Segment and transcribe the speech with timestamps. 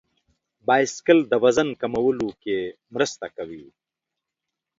[0.67, 2.57] بایسکل د وزن کمولو کې
[2.93, 3.65] مرسته کوي.